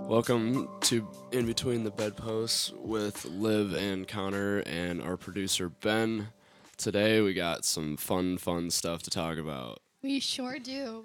[0.00, 6.28] Welcome to In Between the Bedposts with Liv and Conner and our producer Ben.
[6.76, 9.80] Today we got some fun, fun stuff to talk about.
[10.02, 11.04] We sure do.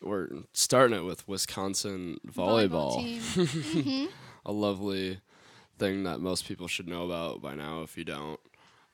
[0.00, 2.96] We're starting it with Wisconsin volleyball.
[2.96, 3.46] volleyball team.
[3.46, 4.06] Mm-hmm.
[4.46, 5.20] A lovely
[5.78, 7.82] thing that most people should know about by now.
[7.82, 8.40] If you don't,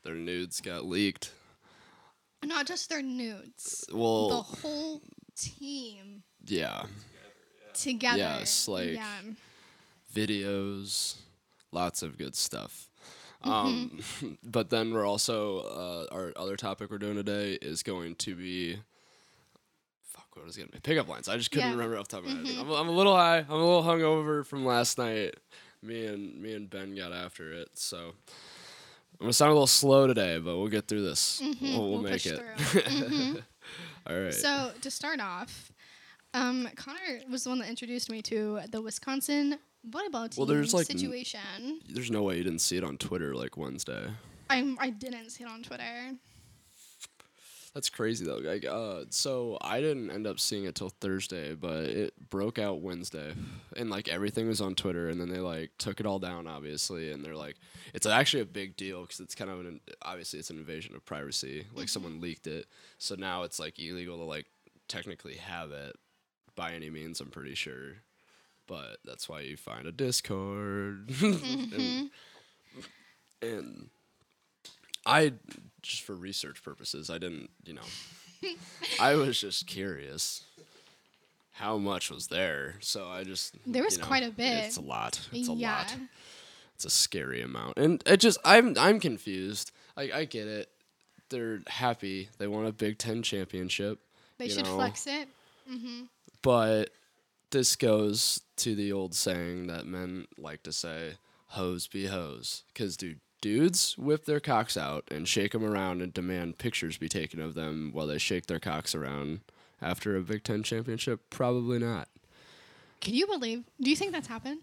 [0.04, 1.32] their nudes got leaked.
[2.44, 3.84] Not just their nudes.
[3.92, 5.02] Well, the whole
[5.36, 6.84] team yeah,
[7.74, 8.18] together.
[8.18, 9.20] Yes, like- yeah.
[10.14, 11.16] videos,
[11.72, 12.90] lots of good stuff.
[13.42, 14.00] Um,
[14.42, 18.78] but then we're also uh, our other topic we're doing today is going to be
[20.02, 21.28] fuck what was it gonna be pickup lines.
[21.28, 21.74] I just couldn't Yeah.
[21.76, 22.58] remember off the top of my head.
[22.58, 23.38] I'm, I'm a little high.
[23.38, 25.34] I'm a little hungover from last night.
[25.82, 28.14] Me and me and Ben got after it, so
[29.20, 31.40] I'm gonna sound a little slow today, but we'll get through this.
[31.60, 32.38] We'll, we'll We'll make it.
[32.58, 33.42] Mhm.
[34.06, 34.32] All right.
[34.34, 35.72] So to start off,
[36.34, 40.72] um, Conner was the one that introduced me to the Wisconsin volleyball team Well, there's,
[40.72, 41.80] like, n- situation.
[41.88, 44.08] There's no way you didn't see it on Twitter like Wednesday.
[44.50, 46.12] I'm I didn't see it on Twitter.
[47.78, 48.38] That's crazy though.
[48.38, 52.80] Like, uh, so I didn't end up seeing it till Thursday, but it broke out
[52.80, 53.34] Wednesday,
[53.76, 57.12] and like everything was on Twitter, and then they like took it all down, obviously,
[57.12, 57.54] and they're like,
[57.94, 61.04] it's actually a big deal because it's kind of an obviously it's an invasion of
[61.04, 61.66] privacy.
[61.72, 62.66] Like someone leaked it,
[62.98, 64.46] so now it's like illegal to like
[64.88, 65.94] technically have it
[66.56, 67.20] by any means.
[67.20, 67.98] I'm pretty sure,
[68.66, 72.10] but that's why you find a Discord, and,
[73.40, 73.90] and
[75.06, 75.34] I
[75.82, 78.50] just for research purposes, I didn't, you know,
[79.00, 80.42] I was just curious
[81.52, 82.76] how much was there.
[82.80, 84.64] So I just There was you know, quite a bit.
[84.64, 85.20] It's a lot.
[85.32, 85.78] It's a yeah.
[85.78, 85.96] lot.
[86.74, 89.72] It's a scary amount, and it just I'm I'm confused.
[89.96, 90.68] Like I get it.
[91.28, 92.28] They're happy.
[92.38, 93.98] They won a Big Ten championship,
[94.38, 94.76] They should know.
[94.76, 95.28] flex it.
[95.70, 96.04] Mm-hmm.
[96.40, 96.90] but
[97.50, 101.14] this goes to the old saying that men like to say,
[101.48, 103.20] "Hoes be hoes," because dude.
[103.40, 107.54] Dudes whip their cocks out and shake them around and demand pictures be taken of
[107.54, 109.40] them while they shake their cocks around
[109.80, 111.20] after a Big Ten championship.
[111.30, 112.08] Probably not.
[113.00, 113.62] Can you believe?
[113.80, 114.60] Do you think that's happened?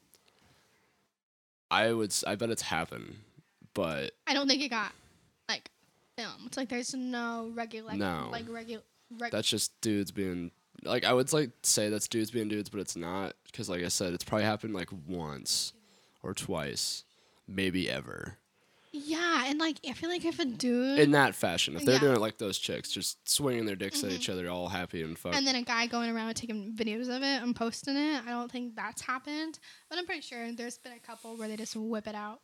[1.72, 2.10] I would.
[2.12, 3.16] s- I bet it's happened,
[3.74, 4.92] but I don't think it got
[5.50, 5.70] like
[6.18, 6.42] filmed.
[6.48, 8.28] It's like there's no regular No.
[8.32, 8.84] like regular.
[9.18, 10.52] Reg- that's just dudes being
[10.84, 13.88] like I would like say that's dudes being dudes, but it's not because like I
[13.88, 15.74] said, it's probably happened like once
[16.24, 17.04] or twice,
[17.48, 18.38] maybe ever
[18.96, 21.76] yeah, and like I feel like if a dude in that fashion.
[21.76, 22.02] If they're Yeah.
[22.02, 24.32] doing it like those chicks, just swinging their dicks at each mm-hmm.
[24.34, 25.36] other, all happy and fucked.
[25.36, 28.52] and then a guy going around taking videos of it and posting it, I don't
[28.52, 29.60] think that's happened.
[29.90, 32.42] But I'm pretty sure there's been a couple where they just whip it out.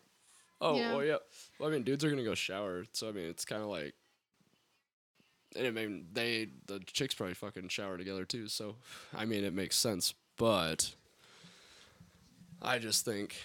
[0.60, 0.92] oh, yeah.
[0.92, 1.18] well, yeah.
[1.60, 3.94] Well, I mean, dudes are gonna go shower, so I mean, it's kind of like.
[5.56, 8.48] And I mean, they the chicks probably fucking shower together too.
[8.48, 8.76] So,
[9.14, 10.94] I mean, it makes sense, but
[12.62, 13.36] I just think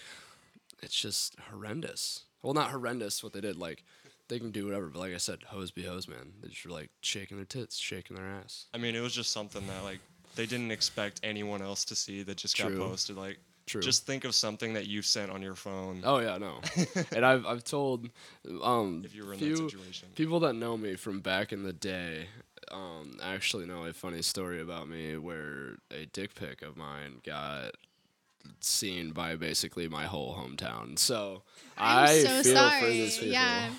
[0.81, 2.23] it's just horrendous.
[2.47, 3.57] Well, not horrendous what they did.
[3.57, 3.83] Like
[4.29, 6.31] they can do whatever, but like I said, hoes be hoes, man.
[6.41, 8.67] They just were like shaking their tits, shaking their ass.
[8.73, 9.99] I mean, it was just something that like
[10.37, 12.69] they didn't expect anyone else to see that just True.
[12.69, 13.17] got posted.
[13.17, 13.81] Like, True.
[13.81, 16.61] just think of something that you've sent on your phone oh yeah, no.
[17.13, 18.07] and I've I've told
[18.63, 20.07] um if you were in few, that situation.
[20.15, 22.27] People that know me from back in the day
[22.71, 27.71] um, actually know a funny story about me where a dick pic of mine got
[28.59, 30.97] seen by basically my whole hometown.
[30.97, 31.43] So
[31.77, 32.79] I'm I so feel sorry.
[32.81, 33.33] for these people.
[33.33, 33.69] Yeah.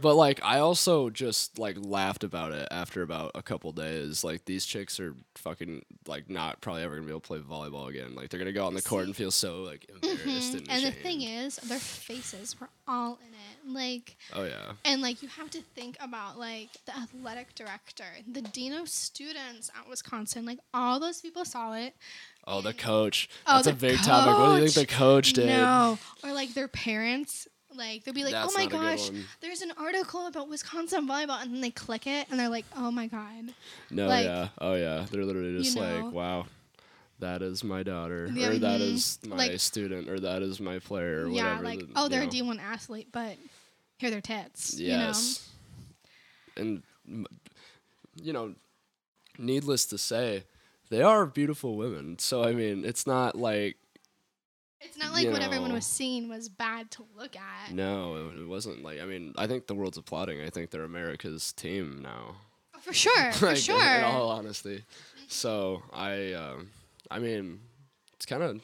[0.00, 4.24] But like I also just like laughed about it after about a couple days.
[4.24, 7.88] Like these chicks are fucking like not probably ever gonna be able to play volleyball
[7.88, 8.14] again.
[8.14, 10.70] Like they're gonna go out on the court and feel so like embarrassed and, Mm-hmm.
[10.70, 13.74] And the thing is, their faces were all in it.
[13.74, 14.72] Like oh yeah.
[14.84, 19.70] And like you have to think about like the athletic director, the dean of students
[19.78, 20.44] at Wisconsin.
[20.46, 21.94] Like all those people saw it.
[22.46, 23.28] Oh, the coach.
[23.46, 24.38] Oh, That's a big topic.
[24.38, 25.46] What do you think the coach did?
[25.48, 27.46] No, or like their parents.
[27.78, 30.48] Like they'll be like, That's "Oh my not a good gosh, there's an article about
[30.48, 33.54] Wisconsin volleyball," and then they click it and they're like, "Oh my god."
[33.90, 34.48] No, Like, yeah.
[34.60, 35.06] Oh, yeah.
[35.10, 36.10] They're literally just like, know.
[36.10, 36.46] wow,
[37.20, 38.92] that is my daughter, Yeah, or that mhm.
[38.94, 41.62] is my Like- student, or that is my player, or yeah, whatever.
[41.64, 42.28] like the- oh, they're know.
[42.28, 43.36] a D1 athlete, but
[43.98, 44.74] here they're their tits.
[44.78, 45.48] Yes.
[46.56, 46.82] And,
[48.20, 48.54] you know,
[49.38, 50.44] needless to say,
[50.90, 52.18] they are beautiful women.
[52.18, 53.87] So, I mean, it's not like, You know,
[54.80, 57.72] it's not like You what everyone was seeing was bad to look at.
[57.72, 60.40] no, it, wasn't like, I mean, I think the world's applauding.
[60.40, 62.36] I think they're America's team now.
[62.80, 63.96] For sure, for like, in- sure.
[63.96, 64.84] In all honesty.
[65.26, 66.70] So I, um,
[67.10, 67.60] I mean,
[68.14, 68.60] it's kind of,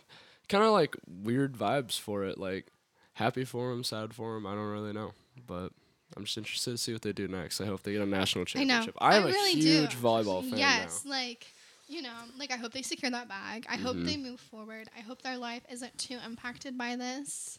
[0.49, 2.38] kind of like weird vibes for it.
[2.38, 2.66] Like
[3.14, 4.46] happy for them, sad for them.
[4.46, 5.12] I don't really know,
[5.46, 5.70] but
[6.16, 7.61] I'm just interested to see what they do next.
[7.61, 8.96] I hope they get a national championship.
[9.00, 9.16] I know.
[9.16, 9.66] I am I a really do.
[9.66, 11.11] huge volleyball fan yes, now.
[11.11, 11.46] like
[11.89, 13.67] you know, like I hope they secure that bag.
[13.69, 14.07] I hope Mhm.
[14.07, 14.89] they move forward.
[14.97, 17.59] I hope their life isn't too impacted by this.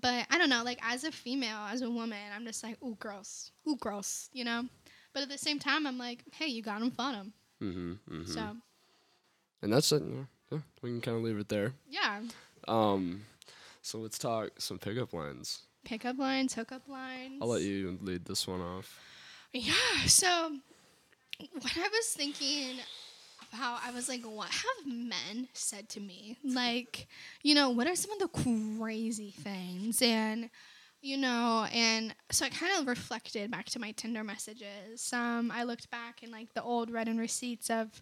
[0.00, 2.96] But I don't know, like as a female, as a woman, I'm just like, ooh,
[2.98, 4.64] gross, ooh, gross, you know.
[5.12, 7.32] But at the same time, I'm like, hey, you got them, fought them.
[7.62, 8.32] Mm-hmm, mm-hmm.
[8.32, 8.56] So
[9.62, 10.02] and that's it.
[10.02, 11.74] yeah, yeah, we can kind of leave it there.
[11.88, 12.22] yeah,
[12.66, 13.24] Um,
[13.82, 15.62] so let's talk some pickup lines.
[15.84, 17.38] pickup lines, hookup lines.
[17.40, 18.98] I'll let you lead this one off.
[19.52, 19.72] Yeah.
[20.06, 20.48] So
[21.38, 22.76] when I was thinking
[23.54, 26.36] about, I was like, what have men said to me?
[26.44, 27.06] Like,
[27.42, 28.28] you know, what are some of the
[28.78, 30.00] crazy things?
[30.02, 30.50] And,
[31.00, 35.12] you know, and so I kind of reflected back to my Tinder messages.
[35.12, 38.00] Um, I looked back in like the old read and receipts of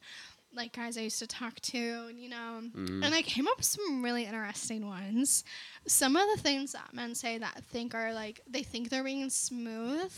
[0.54, 1.78] like guys I used to talk to,
[2.10, 3.02] and you know, Mhm.
[3.02, 5.44] and I came up with some really interesting ones.
[5.86, 9.30] Some of the things that men say that think are like they think they're being
[9.30, 10.12] smooth.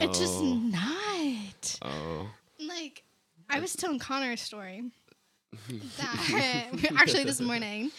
[0.00, 0.54] It's just Oh.
[0.54, 1.78] not.
[1.82, 2.30] Oh.
[2.58, 3.04] Like,
[3.50, 4.84] I was telling Conner a story
[5.98, 7.90] that actually this morning,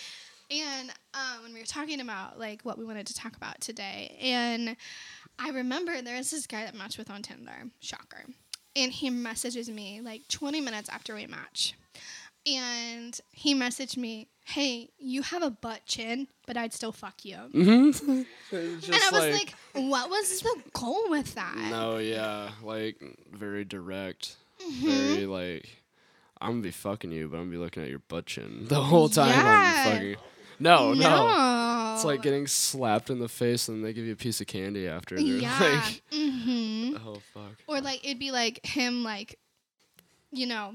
[0.52, 4.18] and um, when we were talking about like what we wanted to talk about today,
[4.22, 4.76] and
[5.40, 8.26] I remember there was this guy that matched with on Tinder, shocker,
[8.76, 11.76] and he messages me like 20 minutes after we match,
[12.46, 17.38] and he messaged me, "Hey, you have a butt chin, but I'd still fuck you."
[17.54, 18.22] Mm-hmm.
[18.52, 23.02] and I was like, "What was the goal with that?" no, yeah, like
[23.32, 24.88] very direct, Mm-hmm.
[24.88, 25.70] very like,
[26.40, 28.82] I'm gonna be fucking you, but I'm gonna be looking at your butt chin the
[28.82, 29.84] whole time Yeah.
[29.86, 30.16] I'm fucking.
[30.60, 31.94] No, no, no.
[31.96, 34.88] It's like getting slapped in the face and they give you a piece of candy
[34.88, 35.16] after.
[35.20, 35.60] Yeah.
[35.60, 36.96] like, mm-hmm.
[37.06, 37.56] oh fuck.
[37.68, 39.38] Or like it'd be like him like,
[40.32, 40.74] you know,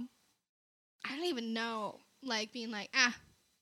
[1.05, 3.17] I don't even know, like being like ah.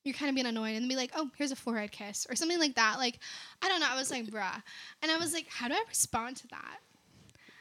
[0.05, 2.59] You're kind of being annoyed, and be like, "Oh, here's a forehead kiss," or something
[2.59, 2.95] like that.
[2.97, 3.19] Like,
[3.61, 3.89] I don't know.
[3.91, 4.63] I was like, "Bruh,"
[5.03, 6.79] and I was like, "How do I respond to that?"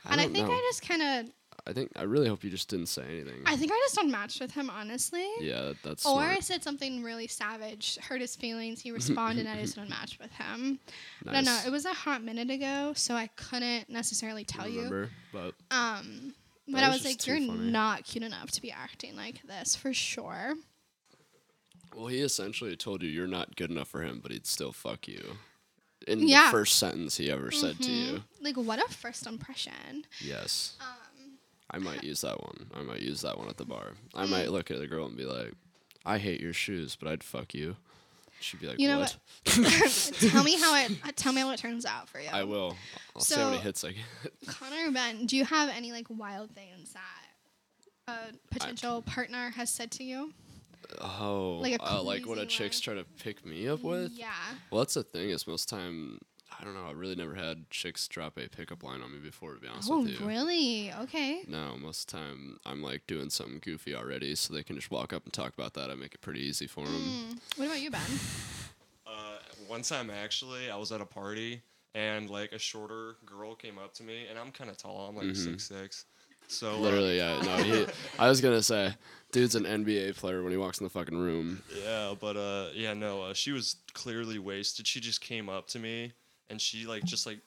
[0.06, 0.54] and I think know.
[0.54, 1.34] I just kind of,
[1.68, 3.42] I think I really hope you just didn't say anything.
[3.46, 5.28] I think I just unmatched with him, honestly.
[5.42, 8.80] yeah, that's Or I said something really savage, hurt his feelings.
[8.82, 10.80] He responded, and I just unmatched with him.
[11.28, 11.60] I don't know.
[11.66, 14.84] It was a hot minute ago, so I couldn't necessarily tell you.
[14.84, 16.34] Remember, but Um,
[16.68, 17.72] but That I was was like, you're funny.
[17.72, 20.54] not cute enough to be acting like this for sure.
[21.96, 25.08] well, he essentially told you you're not good enough for him, but he'd still fuck
[25.08, 25.38] you.
[26.08, 26.46] In Yeah.
[26.46, 28.14] the first sentence he ever said to you.
[28.14, 28.24] Mhm.
[28.42, 30.06] Like, what a first impression.
[30.22, 30.76] Yes.
[30.80, 30.88] Um,
[31.78, 32.72] I might use that one.
[32.74, 33.92] I might use that one at the bar.
[34.16, 35.54] I might look at a girl and be like,
[36.06, 37.76] I hate your shoes, but I'd fuck you.
[38.40, 39.16] She'd be like, You know what?
[39.46, 40.92] tell me how it.
[41.06, 42.30] uh, Tell me how it turns out for you.
[42.32, 42.76] I will.
[43.16, 44.04] I'll see how many So- hits I get.
[44.48, 49.92] Conner Ben, do you have any like wild things that a potential partner has said
[49.92, 50.34] to you?
[51.02, 54.12] Oh, Like uh, like what a chick's trying to pick me up with?
[54.14, 54.32] Yeah.
[54.72, 56.20] Well, that's the thing is most time,
[56.60, 56.86] I don't know.
[56.88, 59.90] I really never had chicks drop a pickup line on me before, to be honest
[59.92, 60.18] Oh, with you.
[60.24, 60.92] Oh really?
[61.04, 61.42] Okay.
[61.48, 64.90] No, most of the time I'm like doing something goofy already, so they can just
[64.90, 65.92] walk up and talk about that.
[65.92, 66.96] I make it pretty easy for them.
[66.96, 67.40] Mm.
[67.58, 68.02] What about you, Ben?
[69.06, 69.38] Uh,
[69.68, 71.62] one time actually, I was at a party
[71.96, 75.08] and like a shorter girl came up to me, and I'm kind of tall.
[75.10, 75.38] I'm like Mhm.
[75.38, 76.06] six six.
[76.50, 77.42] So uh, Literally, yeah.
[77.42, 77.86] No, he,
[78.18, 78.94] I was gonna say,
[79.32, 81.62] dude's an NBA player when he walks in the fucking room.
[81.84, 84.88] Yeah, but uh, yeah, no, uh, she was clearly wasted.
[84.88, 86.14] She just came up to me
[86.50, 87.40] and she like just like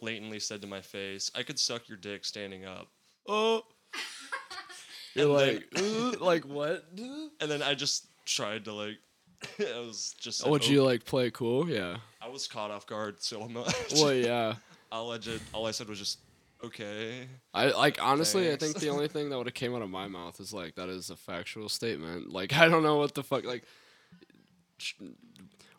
[0.00, 2.88] blatantly said to my face, "I could suck your dick standing up."
[3.26, 3.62] Oh.
[5.14, 6.84] You're And like, "Uh, like what?
[7.40, 8.98] And then I just tried to like,
[9.60, 10.38] I was just.
[10.40, 11.68] said, Would "Oh." you like play cool?
[11.68, 11.96] Yeah.
[12.20, 13.72] I was caught off guard, so I'm not.
[13.94, 14.54] Well, yeah.
[14.92, 16.18] All I did, all I said was just,
[16.64, 18.50] "Okay." I like honestly.
[18.52, 20.74] I think the only thing that would have came out of my mouth is like
[20.76, 22.30] that is a factual statement.
[22.32, 23.44] Like I don't know what the fuck.
[23.44, 23.64] Like,
[24.78, 24.94] sh-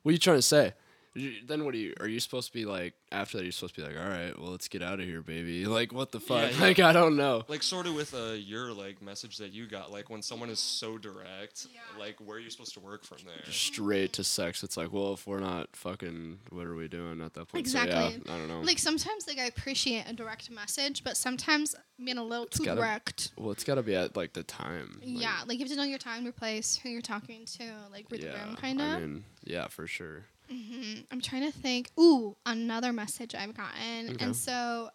[0.03, 0.73] what are you trying to say?
[1.19, 1.93] You- Then what are you?
[1.99, 3.43] Are you supposed to be like after that?
[3.43, 5.65] You're supposed to be like, all right, well, let's get out of here, baby.
[5.79, 6.51] Like what the fuck?
[6.51, 6.59] yeah.
[6.61, 7.43] Like I don't know.
[7.47, 10.59] Like sort of with uh, your like message that you got, like when someone is
[10.59, 11.81] so direct, Yeah.
[11.99, 13.43] like where are you supposed to work from there?
[13.51, 14.63] Straight to sex.
[14.63, 17.67] It's like, well, if we're not fucking, what are we doing at that point?
[17.67, 18.21] So, Exactly.
[18.25, 18.61] yeah, I don't know.
[18.61, 22.79] Like sometimes like I appreciate a direct message, but sometimes being a little too gotta-
[22.81, 23.31] direct.
[23.37, 24.99] well, it's got to be at like the time.
[24.99, 27.63] like, yeah, like you have to know your time, your place, who you're talking to,
[27.91, 28.45] like read the yeah.
[28.45, 28.87] room, kind of.
[28.87, 30.25] I mean, yeah, for sure.
[30.49, 31.91] Hmm I'm trying to think.
[31.99, 34.25] Ooh, another message I've gotten, Okay.
[34.25, 34.89] and so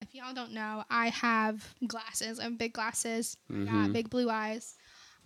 [0.00, 2.38] if y'all don't know, I have glasses.
[2.40, 3.36] I have big glasses.
[3.50, 3.92] Got Mhm.
[3.92, 4.76] big blue eyes,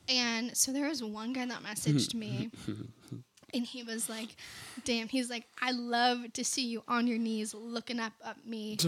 [0.08, 2.50] and so there was one guy that messaged me.
[3.54, 4.34] And he was like,
[4.84, 8.78] "Damn!" He's like, "I love to see you on your knees, looking up at me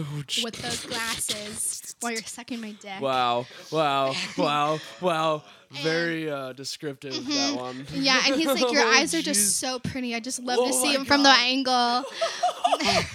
[0.43, 5.43] with those glasses while you're sucking my dick." Wow, wow, wow, wow.
[5.83, 7.75] Very uh, descriptive, that one.
[7.75, 8.01] Mm-hmm.
[8.01, 9.23] Yeah, and he's like, "Your Oh, eyes are jeez.
[9.25, 10.15] just so pretty.
[10.15, 11.39] I just love Oh to see my them from the God.
[11.41, 12.03] angle."
[12.79, 13.07] that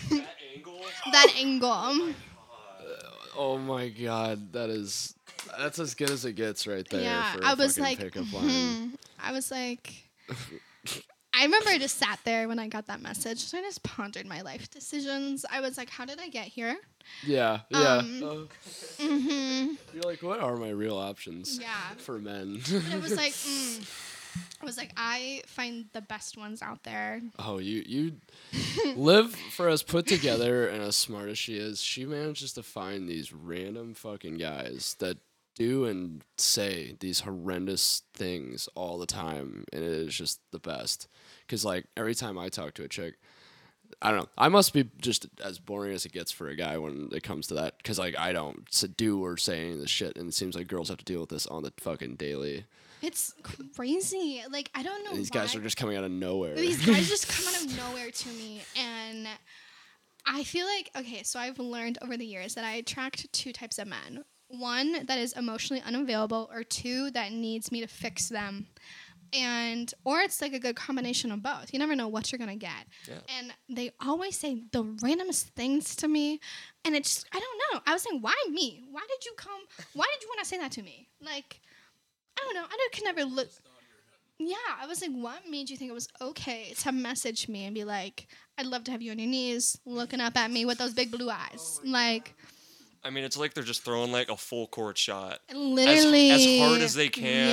[0.54, 0.80] angle.
[1.12, 2.14] that angle.
[3.36, 5.14] Oh my god, that is
[5.58, 7.00] that's as good as it gets right there.
[7.02, 8.48] yeah, for a I was fucking like, pickup line.
[8.50, 8.88] hmm.
[9.18, 10.04] I was like,
[11.34, 13.38] I remember I just sat there when I got that message.
[13.38, 15.44] So I just pondered my life decisions.
[15.50, 16.76] I was like, how did I get here?
[17.24, 17.98] Yeah, yeah.
[17.98, 21.94] Um, Uh, hmm you're like, what are my real options Yeah.
[21.98, 22.60] for men?
[22.70, 23.86] But it was like, mm.
[24.62, 27.20] I was like, I find the best ones out there.
[27.38, 28.12] oh, you you
[28.96, 31.80] live for as put together and as smart as she is.
[31.80, 35.16] She manages to find these random fucking guys that
[35.60, 41.06] do and say these horrendous things all the time, and it is just the best.
[41.48, 43.16] Cause like every time I talk to a chick,
[44.00, 44.28] I don't know.
[44.38, 47.46] I must be just as boring as it gets for a guy when it comes
[47.48, 47.82] to that.
[47.84, 48.64] Cause like I don't
[48.96, 51.20] do or say any of this shit, and it seems like girls have to deal
[51.20, 52.64] with this on the fucking daily.
[53.02, 53.34] It's
[53.76, 54.42] crazy.
[54.50, 55.10] Like I don't know.
[55.10, 55.40] And these why.
[55.40, 56.54] guys are just coming out of nowhere.
[56.54, 59.28] These guys just come out of nowhere to me, and
[60.26, 61.22] I feel like okay.
[61.22, 65.18] So I've learned over the years that I attract two types of men: one that
[65.18, 68.66] is emotionally unavailable, or two that needs me to fix them.
[69.32, 71.72] And or it's like a good combination of both.
[71.72, 72.86] You never know what you're gonna get.
[73.08, 73.18] Yeah.
[73.38, 76.40] And they always say the randomest things to me,
[76.84, 77.80] and it's I don't know.
[77.86, 78.82] I was saying, why me?
[78.90, 79.60] Why did you come?
[79.94, 81.08] Why did you want to say that to me?
[81.20, 81.60] Like,
[82.36, 82.64] I don't know.
[82.64, 83.48] I don't- can never look.
[84.42, 87.74] Yeah, I was like, what made you think it was okay to message me and
[87.74, 88.26] be like,
[88.58, 91.10] I'd love to have you on your knees looking up at me with those big
[91.10, 91.78] blue eyes?
[91.84, 92.34] Like,
[93.02, 96.30] I mean, it's like they're just throwing like a full court shot, literally.
[96.30, 97.48] as hard as they can,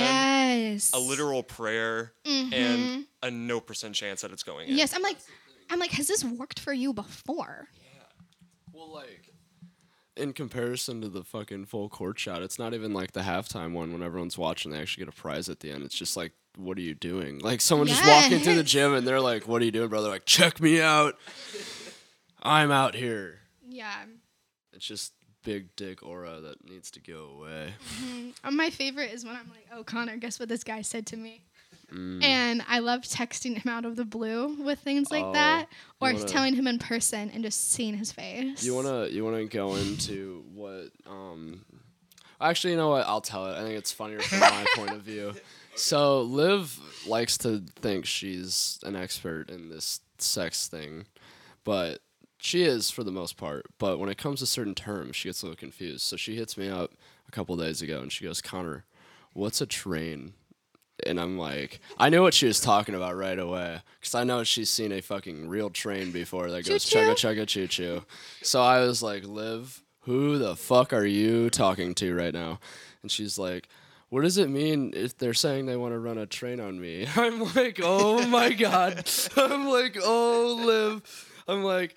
[0.72, 0.92] Yes.
[0.92, 2.52] a literal prayer, Mhm.
[2.52, 4.76] and a no percent chance that it's going in.
[4.76, 5.16] Yes, I'm like,
[5.70, 7.68] I'm like, has this worked for you before?
[7.74, 8.02] Yeah.
[8.72, 9.30] Well, like
[10.16, 13.92] in comparison to the fucking full court shot, it's not even like the halftime one
[13.92, 14.70] when everyone's watching.
[14.72, 15.82] They actually get a prize at the end.
[15.84, 17.38] It's just like, what are you doing?
[17.38, 20.08] Like someone just walking through the gym and they're like, "What are you doing, brother?"
[20.08, 21.16] Like, check me out.
[22.42, 23.40] I'm out here.
[23.68, 24.04] Yeah.
[24.72, 25.12] It's just
[25.44, 27.74] big dick aura that needs to go away.
[28.00, 28.34] Mhm.
[28.44, 31.16] Uh, My favorite is when I'm like, oh, Conner, guess what this guy said to
[31.16, 31.42] me?
[31.92, 32.22] Mm.
[32.22, 35.68] And I love texting him out of the blue with things like Oh, that,
[36.00, 38.62] or wanna- telling him in person and just seeing his face.
[38.62, 40.90] You wanna you wanna go into what?
[41.06, 41.64] Um,
[42.40, 43.06] actually, you know what?
[43.06, 43.56] I'll tell it.
[43.58, 45.34] I think it's funnier from my point of view.
[45.76, 51.06] So Liv likes to think she's an expert in this sex thing,
[51.64, 52.02] but
[52.38, 53.66] she is for the most part.
[53.78, 56.02] But when it comes to certain terms, she gets a little confused.
[56.02, 56.92] So she hits me up
[57.28, 58.84] a couple days ago and she goes, "Conner,
[59.34, 60.34] what's a train?"
[61.06, 64.42] And I'm like, I knew what she was talking about right away because I know
[64.42, 68.04] she's seen a fucking real train before that goes chugga chugga choo choo.
[68.42, 72.58] So I was like, Liv, who the fuck are you talking to right now?
[73.02, 73.68] And she's like,
[74.08, 77.06] what does it mean if they're saying they want to run a train on me?
[77.16, 79.08] I'm like, oh my god.
[79.36, 81.42] I'm like, oh, Liv.
[81.46, 81.94] I'm like,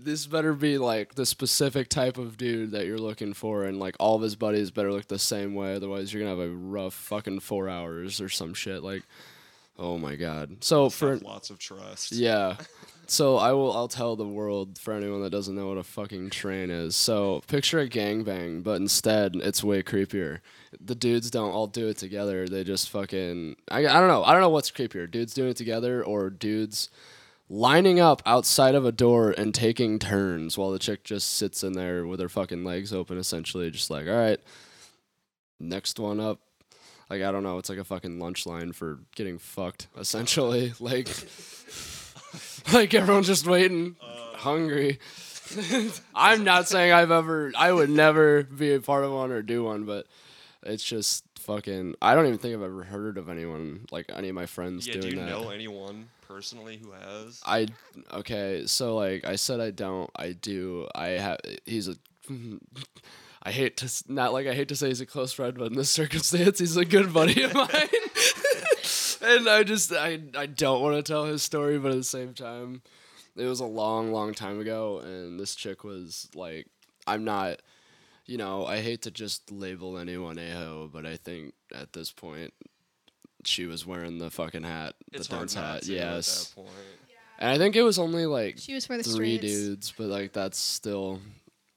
[0.00, 3.96] this better be like the specific type of dude that you're looking for, and like
[3.98, 5.74] all of his buddies better look the same way.
[5.74, 8.82] Otherwise, you're gonna have a rough fucking four hours or some shit.
[8.82, 9.02] Like,
[9.78, 10.58] oh my god.
[10.64, 12.12] So for Have lots of trust.
[12.12, 12.56] yeah.
[13.10, 16.28] So I will I'll tell the world for anyone that doesn't know what a fucking
[16.28, 16.94] train is.
[16.94, 20.40] So picture a gangbang, but instead it's way creepier.
[20.78, 22.46] The dudes don't all do it together.
[22.46, 24.24] They just fucking I, I don't know.
[24.24, 25.10] I don't know what's creepier.
[25.10, 26.90] Dudes doing it together or dudes
[27.48, 31.72] lining up outside of a door and taking turns while the chick just sits in
[31.72, 34.40] there with her fucking legs open essentially just like, "All right.
[35.58, 36.40] Next one up."
[37.10, 40.74] Like I don't know, it's like a fucking lunch line for getting fucked essentially.
[40.80, 41.08] like
[42.72, 44.36] like everyone's just waiting, uh.
[44.36, 44.98] hungry.
[46.14, 49.64] I'm not saying I've ever, I would never be a part of one or do
[49.64, 50.06] one, but
[50.62, 51.94] it's just fucking.
[52.02, 54.94] I don't even think I've ever heard of anyone like any of my friends Yeah,
[54.94, 55.28] do doing you that.
[55.30, 57.40] know anyone personally who has?
[57.44, 57.68] I
[58.12, 60.10] okay, so like I said, I don't.
[60.14, 60.86] I do.
[60.94, 61.38] I have.
[61.64, 61.96] He's a.
[63.42, 65.74] I hate to not like I hate to say he's a close friend, but in
[65.74, 67.68] this circumstance, he's a good buddy of mine.
[69.22, 72.34] and I just I I don't want to tell his story, but at the same
[72.34, 72.82] time,
[73.36, 76.66] it was a long, long time ago, and this chick was like,
[77.06, 77.62] I'm not.
[78.26, 82.12] You know, I hate to just label anyone a hoe, but I think at this
[82.12, 82.52] point,
[83.48, 85.82] she was wearing the fucking hat, It's the hard dunce not hat.
[85.84, 86.76] to Yes, at that point.
[87.40, 89.40] and I think it was only like She was for the three streets.
[89.54, 91.20] dudes, but like that's still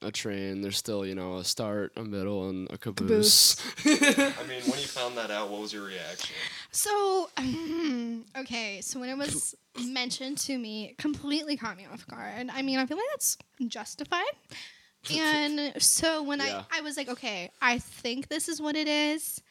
[0.03, 0.61] a train.
[0.61, 3.55] There's still you know a start, a middle, and a Caboose.
[3.75, 4.35] caboose.
[4.39, 6.35] I mean, when you found that out, what was your reaction?
[6.71, 7.29] So,
[8.37, 12.49] okay, so when it was mentioned to me, it completely caught me off guard.
[12.51, 13.37] I mean, I feel like that's
[13.67, 14.23] justified.
[15.11, 16.61] And so when Yeah.
[16.71, 19.41] I, I was like, okay, I think this is what it is.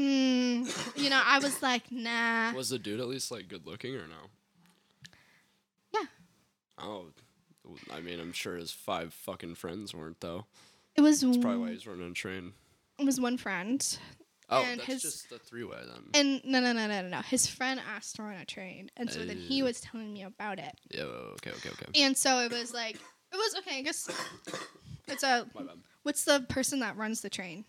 [0.00, 2.52] Mm, you know, I was like, nah.
[2.54, 4.30] was the dude at least like good looking or no?
[5.92, 6.06] Yeah.
[6.78, 7.06] Oh,
[7.92, 10.46] I mean, I'm sure his five fucking friends weren't though.
[10.96, 12.52] It was That's probably why he's running a train.
[12.98, 13.98] it was one friend.
[14.52, 16.02] Oh, And that's his- just a three-way then.
[16.14, 17.20] And no no no no no no.
[17.20, 18.90] His friend asked to run a train.
[18.96, 19.66] And so then he Oh.
[19.66, 20.72] was telling me about it.
[20.90, 21.02] yeah.
[21.02, 21.50] Okay.
[21.52, 21.68] Okay.
[21.70, 22.02] Okay.
[22.02, 24.08] And so it was like it was okay, I guess
[25.08, 25.46] it's a
[26.02, 27.64] what's the person that runs the train?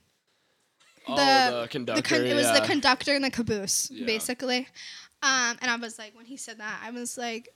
[1.07, 2.01] Oh, the- the conductor.
[2.01, 2.59] the con- it was yeah.
[2.59, 4.05] the conductor and the caboose, Yeah.
[4.05, 4.67] basically.
[5.23, 7.49] Um, and I was like, when he said that, I was like,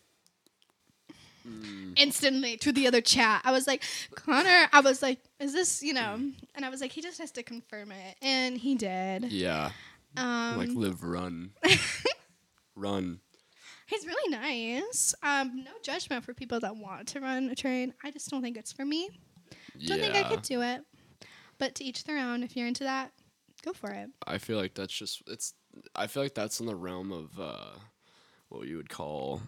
[1.47, 1.93] Mm.
[1.95, 3.83] instantly to the other chat, I was like,
[4.15, 6.19] Conner, I was like, is this, you know?
[6.55, 9.25] And I was like, he just has to confirm it, and he did.
[9.31, 9.69] Yeah.
[10.17, 11.51] Um, like Liv, run,
[12.75, 13.19] run.
[13.85, 15.13] he's really nice.
[15.21, 17.93] Um, no judgment for people that want to run a train.
[18.03, 19.09] I just don't think it's for me.
[19.85, 20.11] Don't yeah.
[20.13, 20.81] think I could do it.
[21.59, 22.41] But to each their own.
[22.43, 23.11] If you're into that,
[23.65, 24.09] go for it.
[24.25, 25.53] I feel like that's just it's.
[25.95, 27.77] I feel like that's in the realm of uh,
[28.49, 29.41] what you would call,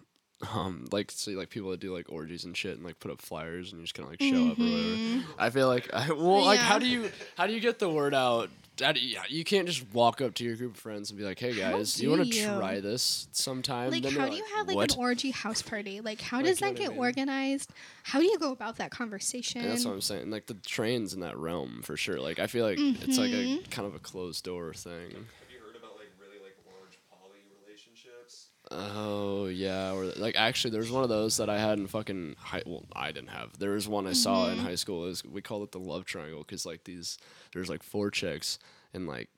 [0.52, 3.20] um, like say like people that do like orgies and shit and like put up
[3.20, 5.24] flyers and you just kind of like show up or whatever.
[5.38, 8.14] I feel like I, well, like how do you how do you get the word
[8.14, 8.50] out?
[8.80, 11.38] How do you, can't just walk up to your group of friends and be like,
[11.38, 12.44] "Hey guys, do you want to you?
[12.58, 16.00] try this sometime?" Like, how do you have like "What?" an orgy house party?
[16.00, 16.98] Like, how Like, does that what I get mean?
[16.98, 17.72] organized?
[18.04, 19.60] How do you go about that conversation?
[19.62, 20.30] And that's what I'm saying.
[20.30, 22.20] Like the trains in that realm for sure.
[22.20, 23.70] Like I feel like it's like a Mm-hmm.
[23.70, 24.92] kind of a closed door thing.
[25.10, 28.48] Have you heard about like really like large poly relationships?
[28.70, 32.62] Oh yeah, or like actually, there's one of those that I had in fucking high.
[32.66, 33.58] Well, I didn't have.
[33.58, 34.58] There was one I saw Mm-hmm.
[34.60, 35.06] in high school.
[35.06, 37.18] Is we called it the love triangle because like these,
[37.54, 38.58] there's like four chicks
[38.92, 39.28] and like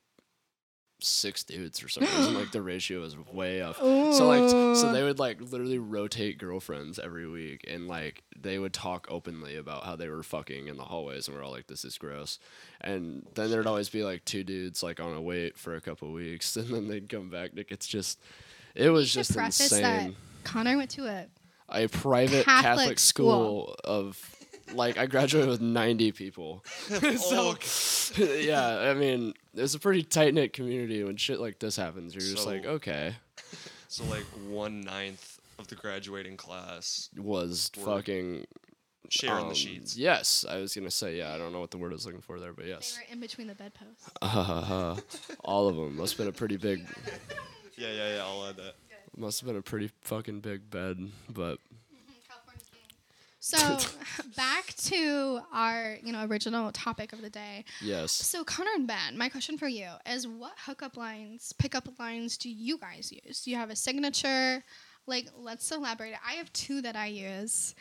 [1.03, 2.35] six dudes for some reason.
[2.35, 3.79] like the ratio is way off.
[3.79, 8.73] So like, so they would like literally rotate girlfriends every week, and like they would
[8.73, 11.85] talk openly about how they were fucking in the hallways, and we're all like, "This
[11.85, 12.39] is gross."
[12.81, 16.13] And then there'd always be like two dudes like on a wait for a couple
[16.13, 17.53] weeks, and then they'd come back.
[17.57, 18.21] Like it's just,
[18.75, 19.83] it was just preface insane.
[19.83, 21.27] that Conner went to a
[21.69, 23.75] A private Catholic Catholic, school.
[23.75, 24.37] school of.
[24.73, 26.65] Like I graduated with 90 people.
[26.93, 31.03] Oh, so yeah, I mean, it's a pretty tight knit community.
[31.03, 33.17] When shit like this happens, you're just like, okay,
[33.89, 38.47] So like one ninth of the graduating class was fucking
[39.09, 39.97] sharing Um, the sheets.
[39.97, 41.35] Yes, I was gonna say yeah.
[41.35, 43.13] I don't know what the word I was looking for there, but they yes, were
[43.13, 44.09] in between the bedposts.
[45.45, 46.87] all of them must have been a pretty big,
[47.81, 48.25] Yeah, yeah, yeah.
[48.25, 48.75] I'll add that.
[49.17, 50.99] must have been a pretty fucking big bed.
[51.29, 51.59] But
[53.43, 53.79] So
[54.37, 57.65] back to our you know original topic of the day.
[57.81, 62.37] yes, So Conner and Ben, my question for you is: What hookup lines, pickup lines
[62.37, 63.41] do you guys use?
[63.43, 64.63] Do you have a signature?
[65.07, 66.15] Like, let's elaborate.
[66.25, 67.75] I have two that I use.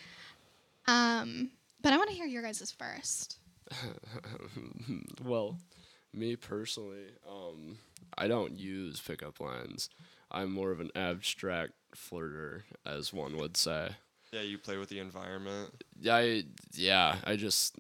[0.88, 3.38] Um, but I want to hear your guys' first.
[5.24, 5.58] well,
[6.14, 7.78] me personally, um,
[8.19, 9.89] I don't use pickup lines.
[10.29, 13.91] I'm more of an abstract flirter, as one would say.
[14.32, 15.84] Yeah, you play with the environment.
[16.08, 17.77] I yeah, I just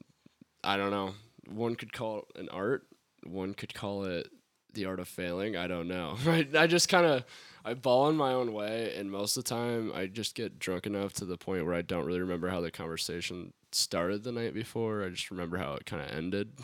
[0.63, 1.13] I don't know.
[1.47, 2.87] One could call it an art.
[3.23, 4.29] One could call it
[4.73, 5.55] the art of failing.
[5.57, 6.15] I don't know.
[6.25, 7.23] I I just kind of
[7.65, 10.85] I ball in my own way, and most of the time I just get drunk
[10.85, 14.53] enough to the point where I don't really remember how the conversation started the night
[14.53, 15.03] before.
[15.03, 16.51] I just remember how it kind of ended.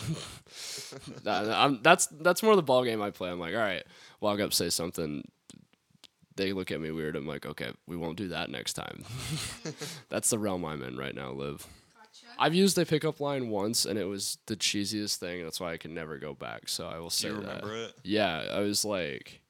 [1.24, 3.30] That- that's that's more the ball game I play.
[3.30, 3.84] I'm like, all right,
[4.20, 5.28] walk up, say something.
[6.38, 7.16] They look at me weird.
[7.16, 9.06] I'm like, okay, we won't do that next time.
[10.10, 11.66] That's the realm I'm in right now, Liv.
[12.40, 15.44] I've used a pickup line once, and it was the cheesiest thing.
[15.44, 16.68] That's why I can never go back.
[16.70, 17.42] So I will say you that.
[17.42, 17.94] remember it?
[18.04, 19.42] Yeah, I was like,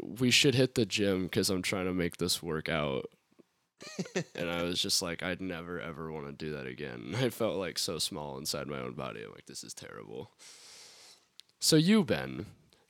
[0.00, 3.10] we should hit the gym because I'm trying to make this work out.
[4.34, 7.14] and I was just like, I'd never ever want to do that again.
[7.20, 9.22] I felt like so small inside my own body.
[9.24, 10.30] I'm like, this is terrible.
[11.60, 12.46] So you, Ben,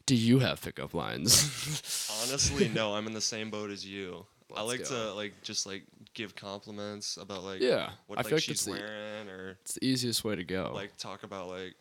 [0.07, 2.11] do you have pickup lines?
[2.23, 2.95] Honestly, no.
[2.95, 4.27] I'm in the same boat as you.
[4.57, 4.85] I like go.
[4.87, 5.83] to like just like
[6.15, 9.75] give compliments about like yeah, what I like feel like she's the, wearing or it's
[9.75, 10.73] the easiest way to go.
[10.75, 11.75] like talk about like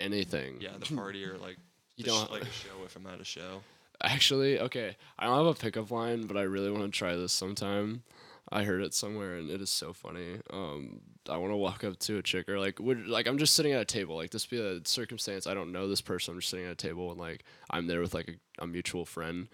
[0.00, 0.56] anything.
[0.60, 1.56] yeah the party or like
[1.96, 3.62] You don't- like a show if I'm at a show.
[4.02, 7.32] Actually, okay, I don't have a pickup line, but I really want to try this
[7.34, 8.02] sometime.
[8.50, 10.40] I heard it somewhere, and it is so funny.
[10.50, 13.54] Um, I want to walk up to a chick or like, would like I'm just
[13.54, 14.16] sitting at a table.
[14.16, 15.46] Like this be a circumstance.
[15.46, 16.32] I don't know this person.
[16.32, 18.28] I'm just sitting at a table, and like I'm there with like
[18.58, 19.48] a, a mutual friend,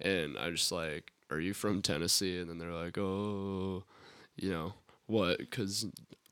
[0.00, 2.38] and I just like, are you from Tennessee?
[2.38, 3.84] And then they're like, oh,
[4.36, 4.74] you know
[5.06, 5.38] what?
[5.38, 5.86] Because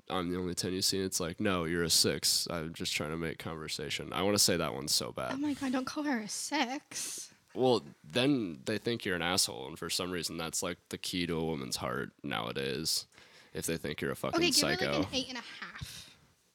[0.08, 0.98] I'm the only ten you see.
[0.98, 2.46] It's like, no, you're a six.
[2.50, 4.12] I'm just trying to make conversation.
[4.12, 5.32] I want to say that one so bad.
[5.32, 5.72] Oh my god!
[5.72, 7.30] Don't call her a six.
[7.54, 7.82] Well,
[8.12, 11.34] then they think you're an asshole, and for some reason, that's like the key to
[11.36, 13.06] a woman's heart nowadays.
[13.52, 14.86] If they think you're a fucking Okay, give psycho.
[14.86, 16.10] her like an eight and a half.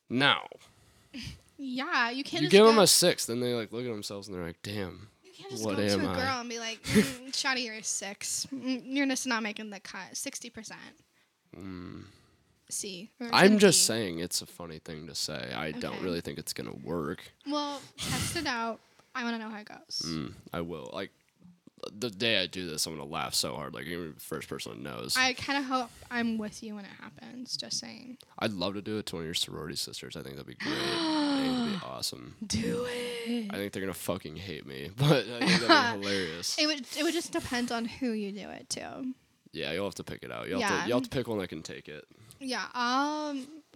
[0.10, 0.36] no,
[1.58, 2.44] Yeah, you can't.
[2.44, 4.62] you just give them a six, then they like look at themselves and they're like,
[4.64, 6.16] "Damn." Can't just what go to a a I?
[6.16, 8.48] girl and be like, mm, "Shawty, you're a six.
[8.54, 10.16] Mm, You're just not making the cut.
[10.16, 10.80] Sixty percent."
[12.70, 13.12] C.
[13.22, 15.52] or I'm just saying it's a funny thing to say.
[15.56, 17.24] I don't really think it's gonna work.
[17.48, 18.80] Well, test it out.
[19.14, 20.02] I want to know how it goes.
[20.06, 20.90] Mm, I will.
[20.92, 21.12] Like
[21.94, 23.74] the day I do this, I'm gonna laugh so hard.
[23.74, 25.16] Like you're the first person that knows.
[25.18, 27.56] I kind of hope I'm with you when it happens.
[27.56, 28.18] Just saying.
[28.40, 30.16] I'd love to do it to one of your sorority sisters.
[30.18, 30.74] I think that'd be great.
[31.36, 32.36] I think it'd be awesome.
[32.46, 33.52] Do it.
[33.54, 36.58] I think they're gonna fucking hate me, but I think that'd be hilarious.
[36.60, 36.86] It would.
[36.98, 39.06] It would just depend on who you do it to.
[39.52, 40.48] Yeah, you'll have to pick it out.
[40.50, 40.82] You'll, have Yeah.
[40.84, 42.04] to, you'll have to pick one that can take it.
[42.42, 42.66] Yeah.
[42.74, 43.36] I'll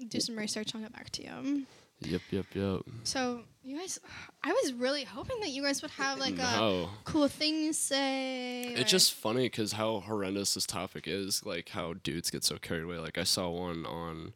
[0.09, 1.65] do some research on it back to you.
[2.01, 2.81] Yep, yep, yep.
[3.03, 3.97] So you guys,
[4.43, 8.63] I was really hoping that you guys would have like a cool thing to say.
[8.63, 11.45] It's just funny because how horrendous this topic is.
[11.45, 12.97] Like how dudes get so carried away.
[12.97, 14.33] Like I saw one on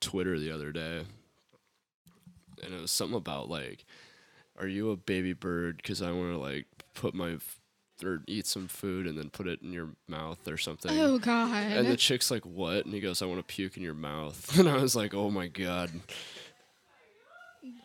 [0.00, 1.04] Twitter the other day,
[2.62, 3.84] and it was something about like,
[4.58, 5.76] "Are you a baby bird?
[5.78, 7.58] Because I want to like put my f-
[8.04, 11.52] or eat some food and then put it in your mouth or something." Oh God.
[11.72, 14.56] And the chick's like, "What?" And he goes, "I want to puke in your mouth."
[14.58, 15.90] And I was like, "Oh my god."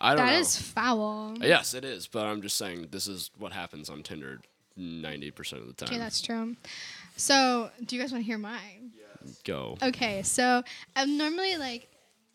[0.01, 0.39] I don't That know.
[0.39, 1.37] is foul.
[1.39, 4.39] Yes, it is, but I'm just saying this is what happens on Tinder
[4.77, 5.89] 90% of the time.
[5.89, 6.55] Okay, that's true.
[7.15, 8.91] So, do you guys want to hear mine?
[9.43, 9.77] Go.
[9.81, 10.63] Okay, so
[10.95, 11.89] I'm normally like,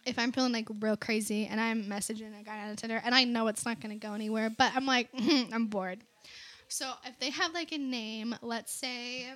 [0.05, 3.25] if I'm feeling like real crazy and I'm messaging a guy on Tinder and I
[3.25, 5.09] know it's not gonna go anywhere, but I'm like,
[5.53, 6.01] I'm bored.
[6.69, 9.27] So if they have like a name, let's say,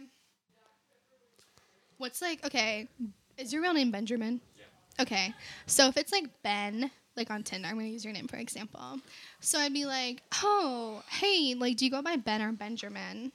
[1.99, 2.89] what's like, okay,
[3.37, 4.41] is your real name Benjamin?
[4.57, 5.03] Yeah.
[5.03, 5.35] Okay,
[5.67, 9.01] so if it's like Ben, like on Tinder, I'm gonna use your name for example.
[9.41, 13.33] So I'd be like, oh, hey, like, do you go by Ben or Benjamin?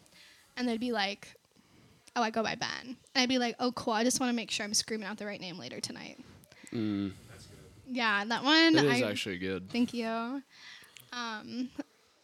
[0.57, 1.35] And they'd be like,
[2.15, 2.69] oh, I go by Ben.
[2.85, 3.93] And I'd be like, oh, cool.
[3.93, 6.19] I just want to make sure I'm screaming out the right name later tonight.
[6.73, 7.11] Mm,
[7.87, 8.75] Yeah, that one.
[8.77, 9.69] it is I, actually good.
[9.71, 10.41] Thank you.
[11.13, 11.69] Um,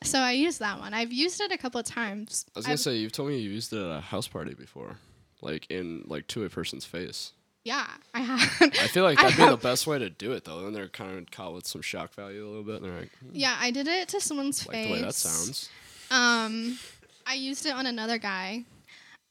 [0.03, 0.93] so I used that one.
[0.93, 2.45] I've used it a couple of times.
[2.55, 4.53] I was gonna I've- say you've told me you used it at a house party
[4.53, 4.97] before,
[5.41, 7.33] like in like to a person's face.
[7.65, 8.39] yeah, I have.
[8.61, 10.61] I feel like that'd be the best way to do it though.
[10.61, 12.75] Then they're kind of caught with some shock value a little bit.
[12.81, 14.87] And they're like, "Hmm, Yeah, I did it to someone's like face.
[14.87, 15.69] the way that sounds.
[16.09, 16.79] Um,
[17.25, 18.63] I used it on another guy,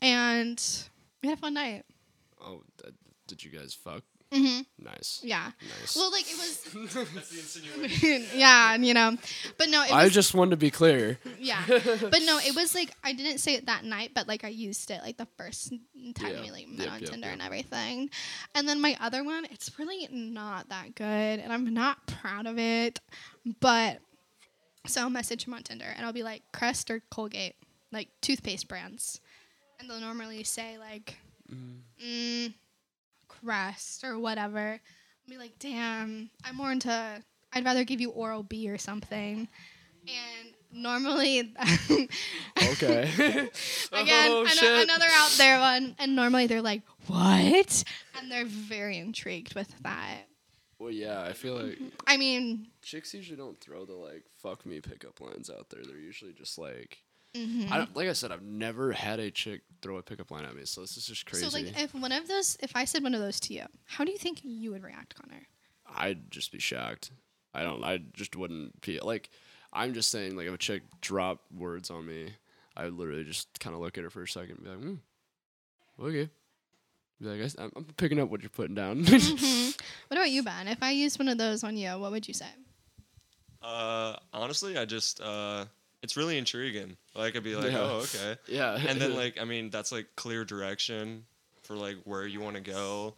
[0.02, 0.62] and
[1.22, 1.85] we had a fun night.
[2.42, 2.92] Oh, that,
[3.26, 4.02] did you guys fuck?
[4.33, 5.21] Hmm Nice.
[5.25, 5.51] Yeah.
[5.81, 5.97] Nice.
[5.97, 6.95] Well, like it was.
[7.15, 8.27] That's the insinuation.
[8.39, 9.17] yeah, you know,
[9.59, 11.19] but no, it I just wanted to be clear.
[11.39, 11.62] Yeah.
[11.69, 14.91] But no, it was like I didn't say it that night, but like I used
[14.91, 15.71] it like the first
[16.15, 16.43] time Yeah.
[16.43, 17.33] we like met Yep, on yep, Tinder yep.
[17.35, 18.11] and everything.
[18.55, 21.05] And then my other one, it's really not that good
[21.41, 23.01] and I'm not proud of it.
[23.61, 23.99] But
[24.87, 27.55] so I'll message him on Tinder and I'll be like Crest or Colgate,
[27.93, 29.21] like toothpaste brands.
[29.81, 31.17] And they'll normally say like
[31.53, 32.53] mm,
[33.44, 34.72] Crest or whatever.
[34.72, 37.22] I'll be like, damn, I'm more into
[37.53, 39.49] I'd rather give you Oral B or something.
[40.07, 41.55] And normally
[42.72, 43.03] Okay.
[43.92, 44.85] Again, oh, shit.
[44.85, 45.96] another out there one.
[45.99, 47.85] And normally they're like, what?
[48.18, 50.27] And they're very intrigued with that.
[50.79, 51.88] Well, yeah, I feel like mm-hmm.
[52.07, 55.81] I mean, chicks usually don't throw the like "fuck me" pickup lines out there.
[55.87, 56.99] They're usually just like,
[57.37, 57.70] mhm.
[57.70, 60.55] I don't, like I said, I've never had a chick throw a pickup line at
[60.57, 61.46] me, so this is just crazy.
[61.49, 64.05] so like if one of those, if I said one of those to you, how
[64.05, 65.42] do you think you would react, Conner?
[65.94, 67.11] I'd just be shocked.
[67.55, 67.83] I don't.
[67.85, 69.31] I just wouldn't be like.
[69.72, 72.31] I'm just saying, like, if a chick dropped words on me,
[72.77, 74.79] I would literally just kind of look at her for a second and be like,
[74.79, 74.94] hmm,
[76.07, 76.31] okay.
[77.20, 79.05] Be like, I s- I'm, I'm picking up what you're putting down.
[79.05, 79.77] Mhm.
[80.09, 80.68] What about you, Ben?
[80.68, 82.46] If I used one of those on you, what would you say?
[83.62, 85.64] Uh, honestly, I just uh,
[86.02, 86.96] it's really intriguing.
[87.14, 87.80] Like I'd be like, Yeah.
[87.80, 88.78] oh okay, yeah.
[88.87, 91.24] and then like I mean that's like clear direction
[91.62, 93.14] for like where you want to go,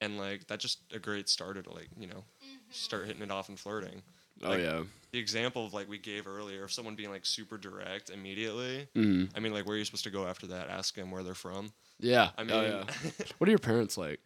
[0.00, 2.24] and like that's just a great starter to like you know
[2.70, 4.02] start hitting it off and flirting.
[4.42, 4.82] oh yeah.
[5.12, 8.86] The example of like we gave earlier of someone being like super direct immediately.
[8.94, 9.28] Mm.
[9.36, 10.70] I mean, like where are you supposed to go after that?
[10.70, 11.72] Ask them where they're from.
[11.98, 12.30] Yeah.
[12.38, 13.12] I mean, oh, yeah.
[13.38, 14.20] What are your parents like?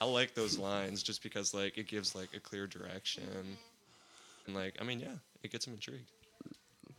[0.00, 3.24] I like those lines just because like it gives like a clear direction,
[4.46, 6.08] and like I mean, yeah, it gets them intrigued.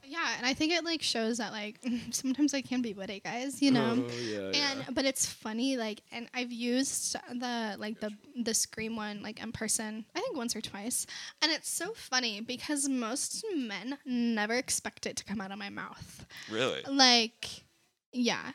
[0.09, 1.79] Yeah, and I think it like shows that like
[2.11, 3.61] sometimes I can be witty, guys.
[3.61, 4.05] You know.
[4.09, 4.85] Oh, yeah, and yeah.
[4.91, 8.11] but it's funny like and i've used the like the
[8.43, 11.05] the scream one like in person i think once or twice
[11.41, 15.69] and it's so funny because most men never expect it to come out of my
[15.69, 16.81] mouth Really?
[16.89, 17.63] like
[18.11, 18.51] yeah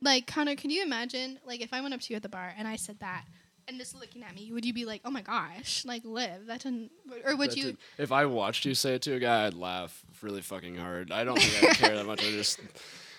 [0.00, 2.52] like conner can you imagine like if i went up to you at the bar
[2.56, 3.24] and i said that
[3.68, 6.60] and just looking at me would you be like oh my gosh like Liv that
[6.62, 6.90] didn't
[7.24, 9.54] or would That you did- if I watched you say it to a guy, I'd
[9.54, 11.10] laugh really fucking hard.
[11.12, 12.20] I don't think I'd care that much.
[12.24, 12.60] I just,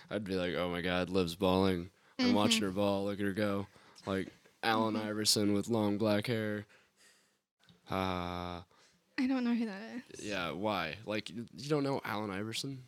[0.10, 1.90] I'd be like, oh my god, Liv's balling.
[2.20, 2.36] I'm Mm-hmm.
[2.36, 3.06] watching her ball.
[3.06, 3.68] Look at her go.
[4.06, 4.28] Like
[4.62, 6.66] Allen Iverson with long black hair.
[7.90, 8.64] Ah,
[9.20, 10.52] i don't know who that is yeah.
[10.52, 10.96] Why?
[11.06, 12.84] Like you you don't know Allen Iverson?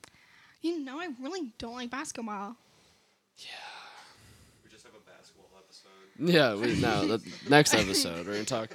[0.61, 2.55] you know i really don't like basketball
[4.63, 6.04] We just have a basketball episode.
[6.17, 7.05] Yeah, we no.
[7.17, 8.69] The next episode we're gonna talk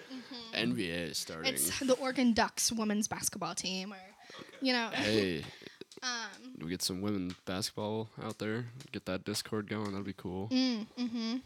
[0.54, 1.52] NBA starting.
[1.52, 4.90] It's the Oregon Ducks women's basketball team, or you know.
[4.92, 5.44] hey,
[6.02, 8.66] Um, we get some women basketball out there.
[8.92, 9.90] Get that Discord going.
[9.90, 10.48] That'd be cool.
[10.48, 11.36] mm, mm-hmm.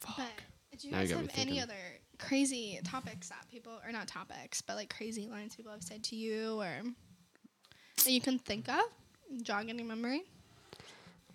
[0.00, 0.16] Fuck.
[0.70, 1.74] But do you Now guys have any other
[2.18, 6.16] crazy topics that people, or not topics, but like crazy lines people have said to
[6.16, 6.82] you, or
[8.04, 8.82] that you can think of?
[9.42, 10.24] Jog any memory?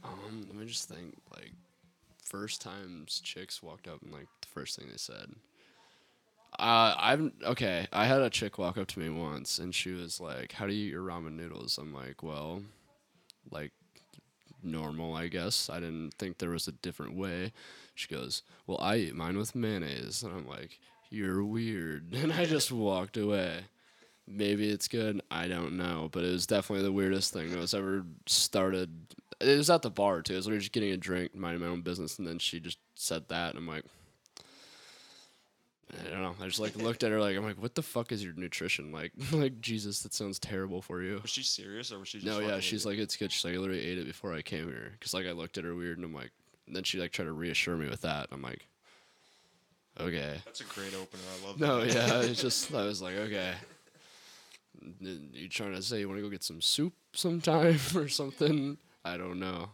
[0.03, 1.15] Um, let me just think.
[1.36, 1.51] Like,
[2.29, 5.33] first times chicks walked up and like the first thing they said.
[6.59, 7.87] Uh, I'm okay.
[7.93, 10.73] I had a chick walk up to me once and she was like, "How do
[10.73, 12.63] you eat your ramen noodles?" I'm like, "Well,
[13.51, 13.71] like
[14.63, 15.69] normal, I guess.
[15.69, 17.53] I didn't think there was a different way."
[17.95, 22.45] She goes, "Well, I eat mine with mayonnaise," and I'm like, "You're weird," and I
[22.45, 23.65] just walked away.
[24.27, 25.21] Maybe it's good.
[25.31, 28.89] I don't know, but it was definitely the weirdest thing that was ever started.
[29.39, 30.34] It was at the bar too.
[30.34, 32.80] I was literally just getting a drink, minding my own business, and then she just
[32.95, 33.84] said that, and I'm like,
[35.93, 36.36] I don't know.
[36.41, 38.91] I just like looked at her like I'm like, what the fuck is your nutrition
[38.91, 39.12] like?
[39.32, 41.19] like Jesus, that sounds terrible for you.
[41.21, 42.19] Was she serious or was she?
[42.19, 43.32] Just No, yeah, she's like, it's good.
[43.32, 45.63] She's like, I literally ate it before I came here, cause like I looked at
[45.63, 46.32] her weird, and I'm like,
[46.65, 48.28] and then she like tried to reassure me with that.
[48.32, 48.67] I'm like,
[50.00, 50.38] okay.
[50.45, 51.23] That's a great opener.
[51.41, 51.60] I love.
[51.60, 51.93] No, that.
[51.93, 53.54] yeah, it's just I was like, okay.
[55.02, 58.78] You trying to say you want to go get some soup sometime or something?
[59.05, 59.69] I don't know.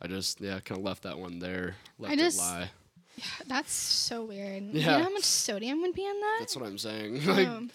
[0.00, 1.76] I just yeah, kind of left that one there.
[1.98, 2.70] Left just- it lie.
[3.16, 4.62] Yeah, That's so weird.
[4.64, 4.96] You Yeah.
[4.98, 6.36] know how much sodium would be in that?
[6.40, 7.26] That's what I'm saying.
[7.26, 7.70] like Um,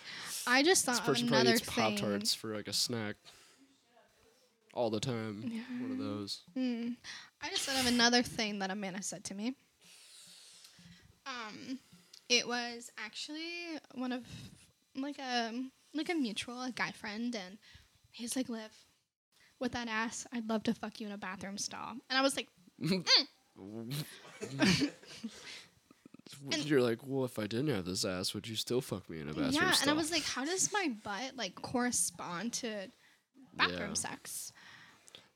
[0.47, 1.95] I just this thought of person probably eats Pop.
[1.95, 3.17] Tarts for like a snack
[4.73, 5.63] all the time.
[5.79, 6.41] One of those.
[6.55, 6.89] Hmm.
[7.41, 9.55] I just thought of another thing that Amanda said to me.
[11.25, 11.79] Um,
[12.29, 13.51] it was actually
[13.93, 14.25] one of
[14.95, 15.51] like a
[15.93, 17.57] like a mutual a guy friend, and
[18.11, 18.71] he's like, "Liv,
[19.59, 22.35] with that ass, I'd love to fuck you in a bathroom stall." And I was
[22.35, 22.47] like,
[26.65, 29.29] You're like, well, if I didn't have this ass, would you still fuck me in
[29.29, 29.63] a bathroom stall?
[29.67, 32.91] "Yeah," and I was like, "How does my butt like correspond to
[33.53, 33.93] bathroom Yeah.
[33.93, 34.51] sex?"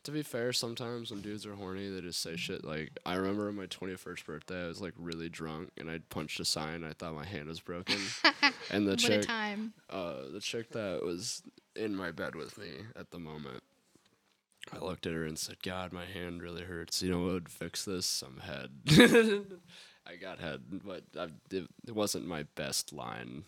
[0.03, 3.47] To be fair, sometimes when dudes are horny, they just say shit like, I remember
[3.49, 6.83] on my 21st birthday, I was like really drunk and I punched a sign.
[6.83, 7.97] I thought my hand was broken.
[8.71, 11.43] and the chick, uh, the chick that was
[11.75, 13.61] in my bed with me at the moment,
[14.73, 17.01] I looked at her and said, God, my hand really hurts.
[17.01, 18.05] You know what would fix this?
[18.05, 18.69] Some head.
[20.07, 23.43] I got head, but I, it, it wasn't my best line.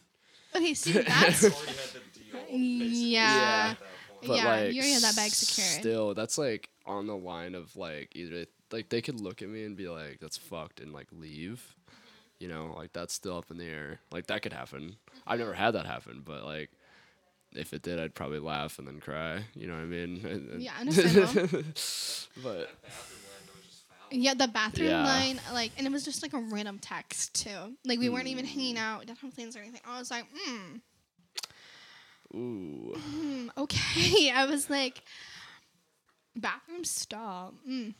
[0.56, 2.42] Okay, see that's Already had the deal.
[2.42, 3.68] basically, Yeah.
[3.72, 4.28] at that point.
[4.28, 5.82] But yeah, like, you already had that bag secured.
[5.82, 9.64] Still, that's like on the line of like either like they could look at me
[9.66, 11.76] and be like, "That's fucked," and like leave.
[12.40, 14.00] You know, like that's still up in the air.
[14.12, 14.96] Like that could happen.
[15.28, 16.72] I've never had that happen, but like
[17.56, 19.44] if it did, I'd probably laugh and then cry.
[19.56, 20.56] You know what I mean?
[20.60, 21.64] Yeah, understandable.
[22.44, 22.70] but
[24.12, 25.04] Yeah, the bathroom Yeah.
[25.04, 27.76] line, like, and it was just like a random text too.
[27.86, 29.82] Like we weren't even hanging out, didn't have plans or anything.
[29.86, 30.76] I was like, hmm,
[32.38, 34.32] ooh, hmm, okay.
[34.36, 35.02] I was like,
[36.36, 37.54] bathroom stall.
[37.68, 37.94] Mm.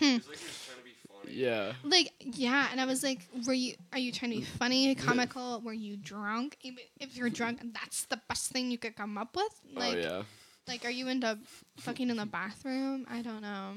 [0.00, 1.34] It's like he was trying to be funny.
[1.34, 1.72] yeah.
[1.84, 3.74] Like, yeah, and I was like, were you?
[3.92, 5.60] Are you trying to be funny, comical?
[5.60, 6.56] Were you drunk?
[7.00, 9.60] If you're drunk, that's the best thing you could come up with.
[9.74, 10.22] Like, oh yeah.
[10.66, 11.38] like, are you into
[11.78, 13.06] fucking in the bathroom?
[13.10, 13.72] I don't know.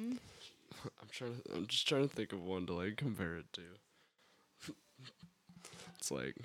[1.02, 1.36] I'm trying.
[1.36, 4.74] To, I'm just trying to think of one to like compare it to.
[5.98, 6.36] it's like,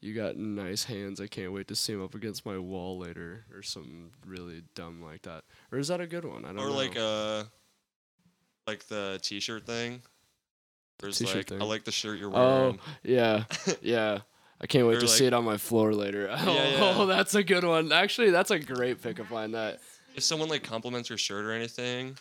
[0.00, 1.20] you got nice hands.
[1.20, 5.02] I can't wait to see them up against my wall later, or something really dumb
[5.02, 5.44] like that.
[5.70, 6.44] Or is that a good one?
[6.44, 6.62] I don't know.
[6.64, 6.74] Or know.
[6.74, 7.44] like uh,
[8.70, 10.02] like the T-shirt thing.
[11.00, 11.62] There's T-shirt like thing.
[11.62, 12.48] I like the shirt you're wearing.
[12.48, 12.78] oh wearing.
[13.04, 13.44] yeah,
[13.82, 14.18] yeah.
[14.62, 16.26] I can't wait Or to see it on my floor later.
[16.30, 17.04] Yeah, Oh, yeah.
[17.16, 17.92] that's a good one.
[17.92, 19.52] Actually, that's a great pick pickup line.
[19.52, 19.80] That
[20.14, 22.16] If someone like compliments your shirt or anything,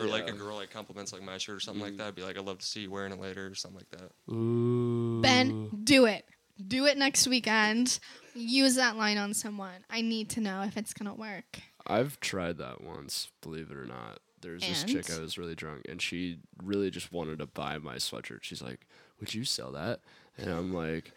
[0.00, 1.86] or like a girl like compliments like my shirt or something Mm.
[1.86, 3.80] like that, I'd be like, I'd love to see you wearing it later or something
[3.80, 4.32] like that.
[4.32, 5.20] Ooh.
[5.22, 6.24] Ben, do it.
[6.68, 7.98] Do it next weekend.
[8.34, 9.84] Use that line on someone.
[9.90, 11.58] I need to know if it's gonna work.
[11.86, 14.20] I've tried that once, believe it or not.
[14.42, 17.96] There's this chick I was really drunk, and she really just wanted to buy my
[17.96, 18.42] sweatshirt.
[18.42, 18.86] She's like,
[19.20, 20.00] "Would you sell that?"
[20.36, 21.12] And I'm like,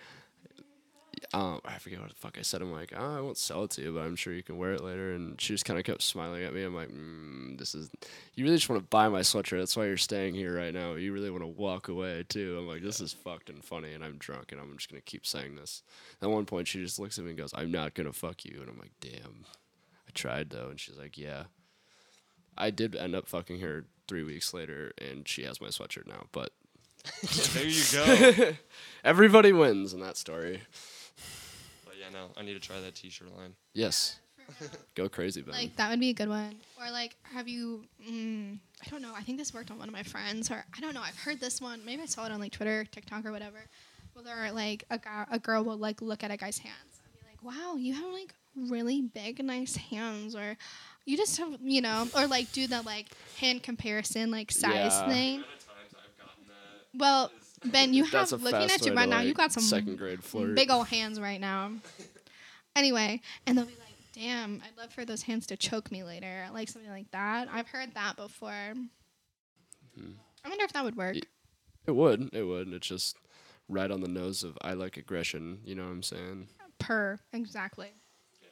[1.34, 2.62] um, I forget what the fuck I said.
[2.62, 4.74] I'm like, oh, I won't sell it to you, but I'm sure you can wear
[4.74, 5.14] it later.
[5.14, 6.64] And she just kind of kept smiling at me.
[6.64, 7.90] I'm like, mm, this is,
[8.36, 9.60] you really just want to buy my sweatshirt.
[9.60, 10.96] That's why you're staying here right now.
[10.96, 12.58] You really want to walk away too.
[12.60, 15.56] I'm like, this is fucking funny, and I'm drunk, and I'm just gonna keep saying
[15.56, 15.84] this.
[16.22, 18.60] At one point, she just looks at me and goes, "I'm not gonna fuck you,"
[18.62, 19.46] and I'm like, damn.
[20.08, 21.44] I tried though, and she's like, yeah.
[22.58, 26.28] I did end up fucking her three weeks later, and she has my sweatshirt now.
[26.32, 26.52] But
[27.54, 28.54] there you go.
[29.04, 30.62] everybody wins in that story.
[31.86, 33.56] but yeah, no, I need to try that T-shirt line.
[33.74, 34.20] Yes.
[34.94, 35.54] Go crazy, Ben.
[35.54, 36.56] Like that would be a good one.
[36.80, 37.84] Or like, have you?
[38.08, 39.13] Mm, I don't know.
[39.15, 41.02] I think this worked on one of my friends, or I don't know.
[41.02, 41.84] I've heard this one.
[41.84, 43.58] Maybe I saw it on like Twitter, TikTok, or whatever.
[44.13, 46.94] Where they're like a guy, a girl will like look at a guy's hands and
[46.94, 46.95] be
[47.43, 50.58] like, "Wow, you have like really big, nice hands," or
[51.06, 55.08] you just have, you know, or like do the like hand comparison, like size Yeah.
[55.08, 55.36] thing.
[55.36, 56.98] amount of times I've gotten that.
[57.00, 57.32] Well,
[57.65, 59.19] Ben, you have looking at you right to, now.
[59.21, 60.56] You got some second grade flirt.
[60.56, 61.71] big old hands right now.
[62.76, 66.48] Anyway, and they'll be like, "Damn, I'd love for those hands to choke me later,"
[66.54, 67.48] like something like that.
[67.52, 68.74] I've heard that before.
[69.98, 70.12] Hmm.
[70.43, 71.15] I wonder if that would work.
[71.15, 71.21] Y-
[71.88, 72.30] It would.
[72.34, 72.74] It would.
[72.74, 73.17] It's just
[73.69, 75.62] right on the nose of I like aggression.
[75.63, 76.48] You know what I'm saying?
[76.80, 77.90] Per exactly.
[78.42, 78.48] Yeah.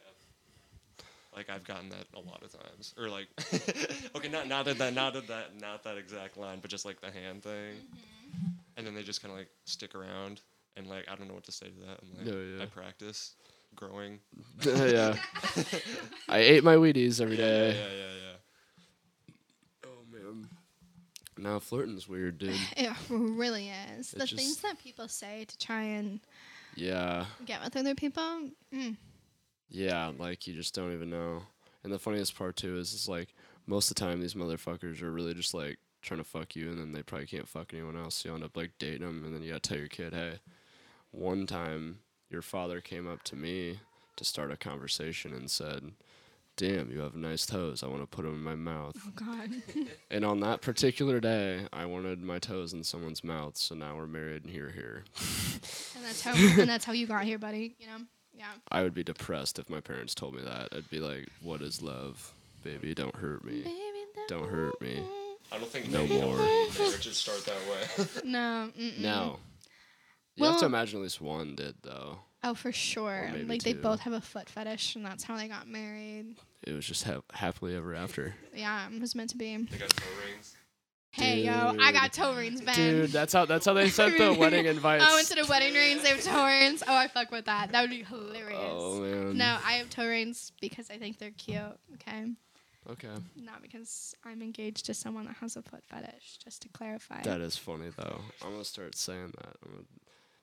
[1.36, 3.28] Like I've gotten that a lot of times, or like,
[4.16, 7.12] okay, not not at that, not that, not that exact line, but just like the
[7.12, 8.48] hand thing, mm-hmm.
[8.78, 10.42] and then they just kind of like stick around,
[10.78, 12.00] and like I don't know what to say to that.
[12.02, 12.64] I'm like, Yeah, yeah.
[12.64, 13.36] I practice
[13.76, 14.20] growing.
[14.66, 15.16] yeah.
[16.30, 17.70] I ate my Wheaties every day.
[17.70, 18.14] Yeah, yeah, yeah,
[19.28, 19.36] yeah.
[19.86, 20.50] Oh man.
[21.38, 22.56] Now flirting's weird, dude.
[22.78, 24.14] It really is.
[24.14, 26.20] It the things that people say to try and
[26.76, 27.26] Yeah.
[27.46, 28.50] get with other people.
[28.74, 28.98] Mm.
[29.70, 31.44] Yeah, like you just don't even know.
[31.84, 33.34] And the funniest part too is it's like
[33.66, 36.80] most of the time these motherfuckers are really just like trying to fuck you and
[36.80, 38.16] then they probably can't fuck anyone else.
[38.16, 40.40] So you end up like dating them and then you gotta tell your kid, hey,
[41.12, 43.80] one time your father came up to me
[44.16, 45.92] to start a conversation and said,
[46.58, 47.84] damn, you have nice toes.
[47.84, 48.96] I want to put them in my mouth.
[49.06, 49.50] Oh God.
[50.12, 53.58] And on that particular day, I wanted my toes in someone's mouth.
[53.58, 55.04] So now we're married and here, here.
[55.96, 56.34] and that's how.
[56.36, 57.76] and that's how you got here, buddy.
[57.80, 57.98] You know.
[58.38, 58.46] Yeah.
[58.72, 60.70] I would be depressed if my parents told me that.
[60.72, 62.34] I'd be like, what is love?
[62.64, 63.62] Baby, don't hurt me.
[63.64, 63.72] Baby,
[64.28, 65.02] Don't hurt me.
[65.52, 66.38] I don't think No more.
[66.38, 68.06] marriages start that way.
[68.24, 68.70] No.
[68.80, 69.00] Mm-mm.
[69.00, 69.38] No.
[70.36, 72.20] You have to imagine at least one did, though.
[72.44, 73.30] Oh, for sure.
[73.32, 76.36] maybe Like they both have a foot fetish, and that's how they got married.
[76.64, 78.36] It was just ha- happily ever after.
[78.56, 79.56] Yeah, it was meant to be.
[79.58, 80.56] they got toe rings.
[81.12, 82.76] Hey, yo, I got toe rings, Ben.
[82.76, 85.06] Dude, that's how that's how they sent the wedding invites.
[85.08, 86.82] Oh, instead of wedding rings, they have toe rings.
[86.88, 87.72] Oh, I fuck with that.
[87.72, 88.60] That would be hilarious.
[88.60, 89.38] Oh, man.
[89.38, 91.60] No, I have toe rings because I think they're cute.
[91.96, 92.32] Okay,
[92.90, 93.10] Okay.
[93.36, 96.40] not because I'm engaged to someone that has a foot fetish.
[96.44, 97.22] Just to clarify.
[97.22, 98.20] That is funny though.
[98.44, 99.56] I'm gonna start saying that.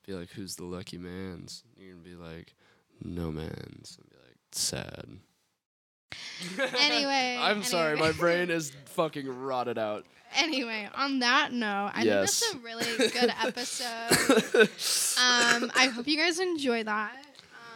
[0.06, 2.54] Be like, "Who's the lucky man's?" You're gonna be like,
[3.02, 5.20] "No man's." And be like, "Sad."
[6.58, 10.06] Anyway, I'm sorry, my brain is fucking rotted out.
[10.36, 12.40] Anyway, on that note, I Yes.
[12.40, 14.68] think that's a really good episode.
[15.18, 17.16] um, I hope you guys enjoy that.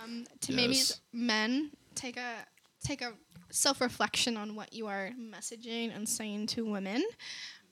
[0.03, 0.81] Um, to maybe
[1.13, 2.47] men take a
[2.85, 3.13] take a
[3.51, 7.03] self reflection on what you are messaging and saying to women.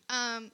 [0.08, 0.50] Um,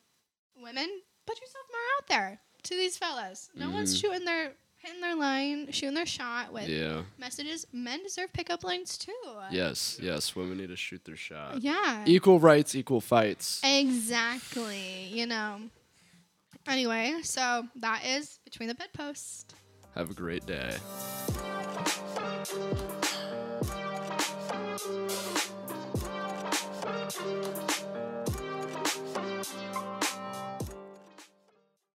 [0.56, 0.88] women,
[1.26, 3.50] put yourself more out there to these fellas.
[3.54, 3.74] No mm-hmm.
[3.74, 7.02] one's shooting their hitting their line, shooting their shot with yeah.
[7.18, 7.66] messages.
[7.72, 9.12] Men deserve pickup lines too.
[9.50, 10.36] Yes, yes.
[10.36, 11.60] Women need to shoot their shot.
[11.62, 12.04] Yeah.
[12.06, 13.60] Equal rights, equal fights.
[13.64, 15.08] Exactly.
[15.10, 15.60] You know.
[16.66, 19.54] Anyway, so that is Between the bedpost.
[19.94, 20.76] Have a great day.